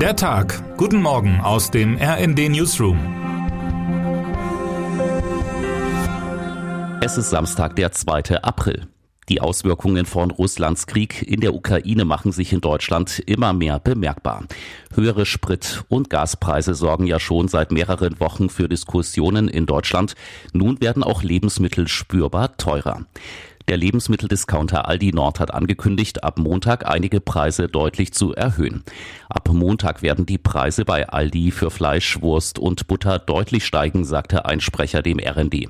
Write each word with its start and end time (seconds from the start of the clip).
Der 0.00 0.14
Tag. 0.14 0.76
Guten 0.76 1.00
Morgen 1.00 1.40
aus 1.40 1.70
dem 1.70 1.96
RND 1.96 2.50
Newsroom. 2.50 2.98
Es 7.00 7.16
ist 7.16 7.30
Samstag, 7.30 7.76
der 7.76 7.92
2. 7.92 8.42
April. 8.42 8.88
Die 9.30 9.40
Auswirkungen 9.40 10.04
von 10.04 10.30
Russlands 10.30 10.86
Krieg 10.86 11.22
in 11.22 11.40
der 11.40 11.54
Ukraine 11.54 12.04
machen 12.04 12.30
sich 12.30 12.52
in 12.52 12.60
Deutschland 12.60 13.20
immer 13.20 13.54
mehr 13.54 13.80
bemerkbar. 13.80 14.44
Höhere 14.94 15.24
Sprit- 15.24 15.84
und 15.88 16.10
Gaspreise 16.10 16.74
sorgen 16.74 17.06
ja 17.06 17.18
schon 17.18 17.48
seit 17.48 17.72
mehreren 17.72 18.20
Wochen 18.20 18.50
für 18.50 18.68
Diskussionen 18.68 19.48
in 19.48 19.64
Deutschland. 19.64 20.14
Nun 20.52 20.78
werden 20.82 21.04
auch 21.04 21.22
Lebensmittel 21.22 21.88
spürbar 21.88 22.58
teurer. 22.58 23.06
Der 23.68 23.76
Lebensmitteldiscounter 23.76 24.86
Aldi 24.86 25.12
Nord 25.12 25.40
hat 25.40 25.52
angekündigt, 25.52 26.22
ab 26.22 26.38
Montag 26.38 26.88
einige 26.88 27.20
Preise 27.20 27.66
deutlich 27.66 28.12
zu 28.12 28.32
erhöhen. 28.32 28.84
Ab 29.28 29.48
Montag 29.50 30.02
werden 30.02 30.24
die 30.24 30.38
Preise 30.38 30.84
bei 30.84 31.08
Aldi 31.08 31.50
für 31.50 31.72
Fleisch, 31.72 32.20
Wurst 32.22 32.60
und 32.60 32.86
Butter 32.86 33.18
deutlich 33.18 33.66
steigen, 33.66 34.04
sagte 34.04 34.44
ein 34.44 34.60
Sprecher 34.60 35.02
dem 35.02 35.18
RND. 35.18 35.68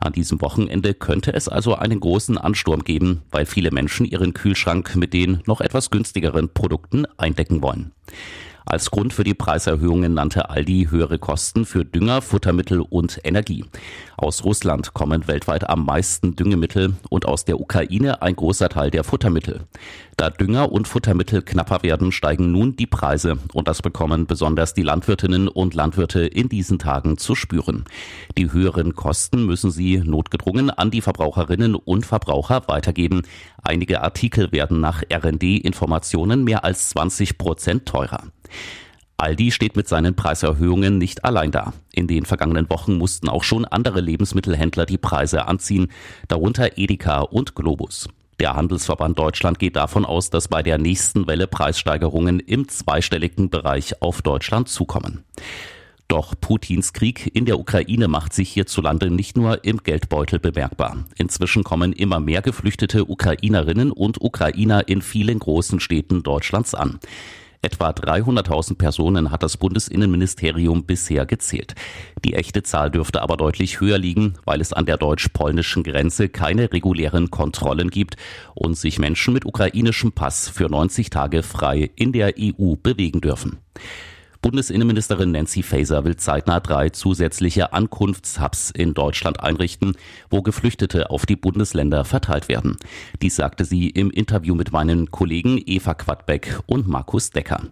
An 0.00 0.14
diesem 0.14 0.40
Wochenende 0.40 0.94
könnte 0.94 1.34
es 1.34 1.48
also 1.48 1.74
einen 1.74 2.00
großen 2.00 2.38
Ansturm 2.38 2.82
geben, 2.82 3.20
weil 3.30 3.44
viele 3.44 3.70
Menschen 3.70 4.06
ihren 4.06 4.32
Kühlschrank 4.32 4.96
mit 4.96 5.12
den 5.12 5.42
noch 5.46 5.60
etwas 5.60 5.90
günstigeren 5.90 6.48
Produkten 6.48 7.04
eindecken 7.18 7.60
wollen. 7.60 7.92
Als 8.66 8.90
Grund 8.90 9.12
für 9.12 9.24
die 9.24 9.34
Preiserhöhungen 9.34 10.14
nannte 10.14 10.48
Aldi 10.48 10.88
höhere 10.90 11.18
Kosten 11.18 11.66
für 11.66 11.84
Dünger, 11.84 12.22
Futtermittel 12.22 12.80
und 12.80 13.20
Energie. 13.22 13.66
Aus 14.16 14.42
Russland 14.42 14.94
kommen 14.94 15.28
weltweit 15.28 15.68
am 15.68 15.84
meisten 15.84 16.34
Düngemittel 16.34 16.94
und 17.10 17.26
aus 17.26 17.44
der 17.44 17.60
Ukraine 17.60 18.22
ein 18.22 18.34
großer 18.34 18.70
Teil 18.70 18.90
der 18.90 19.04
Futtermittel. 19.04 19.66
Da 20.16 20.30
Dünger 20.30 20.72
und 20.72 20.88
Futtermittel 20.88 21.42
knapper 21.42 21.82
werden, 21.82 22.10
steigen 22.10 22.52
nun 22.52 22.74
die 22.74 22.86
Preise 22.86 23.36
und 23.52 23.68
das 23.68 23.82
bekommen 23.82 24.26
besonders 24.26 24.72
die 24.72 24.82
Landwirtinnen 24.82 25.48
und 25.48 25.74
Landwirte 25.74 26.24
in 26.24 26.48
diesen 26.48 26.78
Tagen 26.78 27.18
zu 27.18 27.34
spüren. 27.34 27.84
Die 28.38 28.50
höheren 28.50 28.94
Kosten 28.94 29.44
müssen 29.44 29.70
sie 29.72 29.98
notgedrungen 29.98 30.70
an 30.70 30.90
die 30.90 31.02
Verbraucherinnen 31.02 31.74
und 31.74 32.06
Verbraucher 32.06 32.62
weitergeben. 32.68 33.22
Einige 33.62 34.02
Artikel 34.02 34.52
werden 34.52 34.80
nach 34.80 35.02
RND-Informationen 35.12 36.44
mehr 36.44 36.64
als 36.64 36.88
20 36.90 37.36
Prozent 37.36 37.84
teurer. 37.86 38.22
Aldi 39.16 39.52
steht 39.52 39.76
mit 39.76 39.88
seinen 39.88 40.16
Preiserhöhungen 40.16 40.98
nicht 40.98 41.24
allein 41.24 41.50
da. 41.50 41.72
In 41.92 42.08
den 42.08 42.24
vergangenen 42.24 42.68
Wochen 42.68 42.94
mussten 42.98 43.28
auch 43.28 43.44
schon 43.44 43.64
andere 43.64 44.00
Lebensmittelhändler 44.00 44.86
die 44.86 44.98
Preise 44.98 45.46
anziehen, 45.46 45.88
darunter 46.28 46.76
Edeka 46.76 47.20
und 47.20 47.54
Globus. 47.54 48.08
Der 48.40 48.54
Handelsverband 48.54 49.16
Deutschland 49.16 49.60
geht 49.60 49.76
davon 49.76 50.04
aus, 50.04 50.30
dass 50.30 50.48
bei 50.48 50.62
der 50.62 50.78
nächsten 50.78 51.28
Welle 51.28 51.46
Preissteigerungen 51.46 52.40
im 52.40 52.68
zweistelligen 52.68 53.48
Bereich 53.48 54.02
auf 54.02 54.22
Deutschland 54.22 54.68
zukommen. 54.68 55.24
Doch 56.08 56.34
Putins 56.38 56.92
Krieg 56.92 57.30
in 57.34 57.46
der 57.46 57.58
Ukraine 57.58 58.08
macht 58.08 58.34
sich 58.34 58.50
hierzulande 58.50 59.10
nicht 59.10 59.36
nur 59.36 59.64
im 59.64 59.78
Geldbeutel 59.78 60.38
bemerkbar. 60.38 61.04
Inzwischen 61.16 61.64
kommen 61.64 61.92
immer 61.92 62.20
mehr 62.20 62.42
geflüchtete 62.42 63.08
Ukrainerinnen 63.08 63.90
und 63.90 64.20
Ukrainer 64.20 64.86
in 64.88 65.00
vielen 65.00 65.38
großen 65.38 65.80
Städten 65.80 66.22
Deutschlands 66.22 66.74
an. 66.74 66.98
Etwa 67.64 67.88
300.000 67.88 68.76
Personen 68.76 69.30
hat 69.30 69.42
das 69.42 69.56
Bundesinnenministerium 69.56 70.84
bisher 70.84 71.24
gezählt. 71.24 71.74
Die 72.22 72.34
echte 72.34 72.62
Zahl 72.62 72.90
dürfte 72.90 73.22
aber 73.22 73.38
deutlich 73.38 73.80
höher 73.80 73.96
liegen, 73.96 74.34
weil 74.44 74.60
es 74.60 74.74
an 74.74 74.84
der 74.84 74.98
deutsch-polnischen 74.98 75.82
Grenze 75.82 76.28
keine 76.28 76.70
regulären 76.74 77.30
Kontrollen 77.30 77.88
gibt 77.88 78.16
und 78.54 78.76
sich 78.76 78.98
Menschen 78.98 79.32
mit 79.32 79.46
ukrainischem 79.46 80.12
Pass 80.12 80.50
für 80.50 80.68
90 80.68 81.08
Tage 81.08 81.42
frei 81.42 81.90
in 81.96 82.12
der 82.12 82.34
EU 82.38 82.74
bewegen 82.76 83.22
dürfen. 83.22 83.56
Bundesinnenministerin 84.44 85.30
Nancy 85.30 85.62
Faeser 85.62 86.04
will 86.04 86.16
zeitnah 86.16 86.60
drei 86.60 86.90
zusätzliche 86.90 87.72
Ankunftshubs 87.72 88.72
in 88.72 88.92
Deutschland 88.92 89.40
einrichten, 89.40 89.96
wo 90.28 90.42
Geflüchtete 90.42 91.08
auf 91.08 91.24
die 91.24 91.34
Bundesländer 91.34 92.04
verteilt 92.04 92.48
werden. 92.48 92.76
Dies 93.22 93.36
sagte 93.36 93.64
sie 93.64 93.88
im 93.88 94.10
Interview 94.10 94.54
mit 94.54 94.70
meinen 94.70 95.10
Kollegen 95.10 95.58
Eva 95.64 95.94
Quadbeck 95.94 96.60
und 96.66 96.86
Markus 96.86 97.30
Decker. 97.30 97.62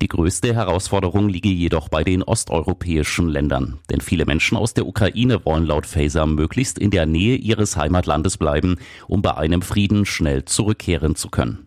Die 0.00 0.08
größte 0.08 0.54
Herausforderung 0.54 1.28
liege 1.28 1.50
jedoch 1.50 1.90
bei 1.90 2.02
den 2.02 2.22
osteuropäischen 2.22 3.28
Ländern, 3.28 3.78
denn 3.90 4.00
viele 4.00 4.24
Menschen 4.24 4.56
aus 4.56 4.72
der 4.72 4.86
Ukraine 4.86 5.44
wollen 5.44 5.66
laut 5.66 5.84
Faeser 5.84 6.24
möglichst 6.24 6.78
in 6.78 6.90
der 6.90 7.04
Nähe 7.04 7.36
ihres 7.36 7.76
Heimatlandes 7.76 8.38
bleiben, 8.38 8.76
um 9.06 9.20
bei 9.20 9.34
einem 9.34 9.60
Frieden 9.60 10.06
schnell 10.06 10.46
zurückkehren 10.46 11.14
zu 11.14 11.28
können. 11.28 11.66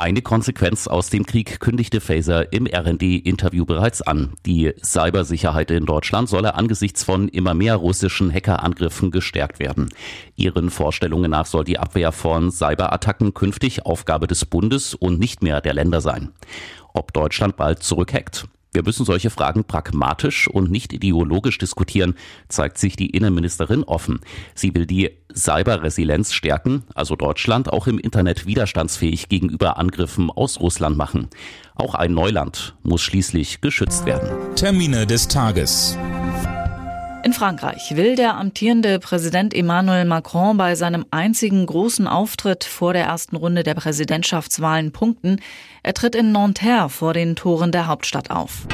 Eine 0.00 0.22
Konsequenz 0.22 0.86
aus 0.86 1.10
dem 1.10 1.26
Krieg 1.26 1.60
kündigte 1.60 2.00
Faeser 2.00 2.54
im 2.54 2.66
RD-Interview 2.66 3.66
bereits 3.66 4.00
an. 4.00 4.32
Die 4.46 4.72
Cybersicherheit 4.82 5.70
in 5.70 5.84
Deutschland 5.84 6.26
solle 6.30 6.54
angesichts 6.54 7.04
von 7.04 7.28
immer 7.28 7.52
mehr 7.52 7.76
russischen 7.76 8.32
Hackerangriffen 8.32 9.10
gestärkt 9.10 9.58
werden. 9.58 9.90
Ihren 10.36 10.70
Vorstellungen 10.70 11.32
nach 11.32 11.44
soll 11.44 11.64
die 11.64 11.78
Abwehr 11.78 12.12
von 12.12 12.50
Cyberattacken 12.50 13.34
künftig 13.34 13.84
Aufgabe 13.84 14.26
des 14.26 14.46
Bundes 14.46 14.94
und 14.94 15.20
nicht 15.20 15.42
mehr 15.42 15.60
der 15.60 15.74
Länder 15.74 16.00
sein. 16.00 16.30
Ob 16.94 17.12
Deutschland 17.12 17.58
bald 17.58 17.82
zurückhackt? 17.82 18.48
Wir 18.72 18.84
müssen 18.84 19.04
solche 19.04 19.30
Fragen 19.30 19.64
pragmatisch 19.64 20.46
und 20.48 20.70
nicht 20.70 20.92
ideologisch 20.92 21.58
diskutieren, 21.58 22.14
zeigt 22.48 22.78
sich 22.78 22.94
die 22.94 23.10
Innenministerin 23.10 23.82
offen. 23.82 24.20
Sie 24.54 24.74
will 24.74 24.86
die 24.86 25.10
Cyberresilienz 25.34 26.32
stärken, 26.32 26.84
also 26.94 27.16
Deutschland 27.16 27.72
auch 27.72 27.86
im 27.86 27.98
Internet 27.98 28.46
widerstandsfähig 28.46 29.28
gegenüber 29.28 29.76
Angriffen 29.78 30.30
aus 30.30 30.60
Russland 30.60 30.96
machen. 30.96 31.28
Auch 31.74 31.94
ein 31.94 32.14
Neuland 32.14 32.74
muss 32.82 33.02
schließlich 33.02 33.60
geschützt 33.60 34.06
werden. 34.06 34.54
Termine 34.54 35.06
des 35.06 35.26
Tages. 35.26 35.96
In 37.30 37.34
Frankreich 37.34 37.94
will 37.94 38.16
der 38.16 38.36
amtierende 38.36 38.98
Präsident 38.98 39.54
Emmanuel 39.54 40.04
Macron 40.04 40.56
bei 40.56 40.74
seinem 40.74 41.06
einzigen 41.12 41.64
großen 41.64 42.08
Auftritt 42.08 42.64
vor 42.64 42.92
der 42.92 43.04
ersten 43.04 43.36
Runde 43.36 43.62
der 43.62 43.74
Präsidentschaftswahlen 43.74 44.90
punkten. 44.90 45.38
Er 45.84 45.94
tritt 45.94 46.16
in 46.16 46.32
Nanterre 46.32 46.90
vor 46.90 47.14
den 47.14 47.36
Toren 47.36 47.70
der 47.70 47.86
Hauptstadt 47.86 48.32
auf. 48.32 48.66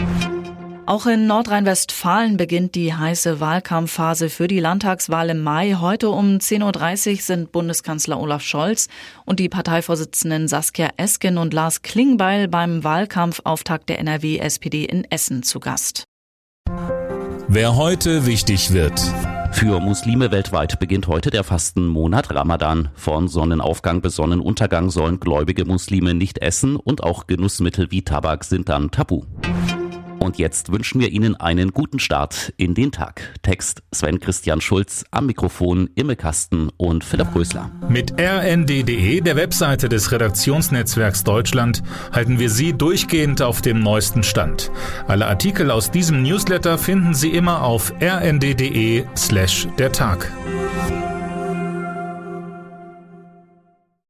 Auch 0.87 1.05
in 1.05 1.27
Nordrhein-Westfalen 1.27 2.39
beginnt 2.39 2.75
die 2.77 2.95
heiße 2.95 3.41
Wahlkampfphase 3.41 4.31
für 4.31 4.49
die 4.49 4.61
Landtagswahl 4.61 5.29
im 5.29 5.43
Mai. 5.43 5.77
Heute 5.79 6.09
um 6.09 6.39
10.30 6.39 7.11
Uhr 7.11 7.17
sind 7.21 7.53
Bundeskanzler 7.53 8.19
Olaf 8.19 8.41
Scholz 8.41 8.89
und 9.27 9.39
die 9.39 9.51
Parteivorsitzenden 9.51 10.49
Saskia 10.49 10.89
Esken 10.97 11.37
und 11.37 11.53
Lars 11.53 11.83
Klingbeil 11.83 12.49
beim 12.49 12.83
Wahlkampfauftakt 12.83 13.91
der 13.91 13.99
NRW-SPD 13.99 14.87
in 14.87 15.05
Essen 15.11 15.43
zu 15.43 15.61
Gast. 15.61 16.05
Wer 17.49 17.77
heute 17.77 18.27
wichtig 18.27 18.73
wird. 18.73 19.01
Für 19.53 19.79
Muslime 19.79 20.33
weltweit 20.33 20.81
beginnt 20.81 21.07
heute 21.07 21.31
der 21.31 21.45
Fastenmonat 21.45 22.35
Ramadan. 22.35 22.89
Von 22.97 23.29
Sonnenaufgang 23.29 24.03
bis 24.03 24.17
Sonnenuntergang 24.17 24.91
sollen 24.91 25.21
gläubige 25.21 25.65
Muslime 25.65 26.15
nicht 26.15 26.39
essen 26.39 26.75
und 26.75 27.05
auch 27.05 27.29
Genussmittel 27.29 27.93
wie 27.93 28.03
Tabak 28.03 28.43
sind 28.43 28.69
dann 28.69 28.91
tabu. 28.91 29.23
Und 30.27 30.39
jetzt 30.39 30.73
wünschen 30.73 31.01
wir 31.01 31.13
Ihnen 31.13 31.37
einen 31.37 31.71
guten 31.71 32.01
Start 32.01 32.53
in 32.57 32.75
den 32.75 32.91
Tag. 32.91 33.33
Text 33.43 33.85
Sven 33.93 34.19
Christian 34.19 34.61
Schulz, 34.61 35.05
am 35.13 35.27
Mikrofon 35.27 35.89
Imme 35.95 36.17
Kasten 36.17 36.69
und 36.77 37.05
Philipp 37.05 37.33
Rösler. 37.37 37.71
Mit 37.89 38.21
rnd.de, 38.21 39.21
der 39.21 39.37
Webseite 39.37 39.89
des 39.89 40.11
Redaktionsnetzwerks 40.11 41.23
Deutschland, 41.23 41.85
halten 42.11 42.41
wir 42.41 42.51
Sie 42.51 42.73
durchgehend 42.73 43.41
auf 43.41 43.63
dem 43.63 43.79
neuesten 43.79 44.25
Stand. 44.25 44.73
Alle 45.07 45.27
Artikel 45.27 45.71
aus 45.71 45.93
diesem 45.93 46.25
Newsletter 46.25 46.77
finden 46.77 47.15
Sie 47.15 47.31
immer 47.31 47.63
auf 47.63 47.93
rnd.de 48.03 49.05
slash 49.17 49.69
der 49.79 49.93
Tag. 49.93 50.33